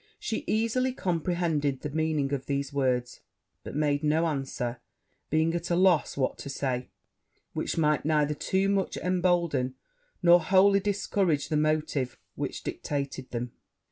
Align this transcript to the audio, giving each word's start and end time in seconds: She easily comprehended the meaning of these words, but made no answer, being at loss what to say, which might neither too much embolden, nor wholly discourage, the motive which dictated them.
She 0.17 0.43
easily 0.47 0.93
comprehended 0.93 1.81
the 1.81 1.91
meaning 1.91 2.33
of 2.33 2.47
these 2.47 2.73
words, 2.73 3.19
but 3.63 3.75
made 3.75 4.01
no 4.03 4.25
answer, 4.25 4.79
being 5.29 5.53
at 5.53 5.69
loss 5.69 6.17
what 6.17 6.39
to 6.39 6.49
say, 6.49 6.89
which 7.53 7.77
might 7.77 8.03
neither 8.03 8.33
too 8.33 8.67
much 8.67 8.97
embolden, 8.97 9.75
nor 10.23 10.39
wholly 10.41 10.79
discourage, 10.79 11.49
the 11.49 11.55
motive 11.57 12.17
which 12.33 12.63
dictated 12.63 13.29
them. 13.29 13.51